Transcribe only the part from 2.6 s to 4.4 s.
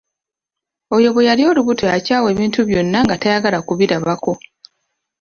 byonna nga tayagala kubirabako.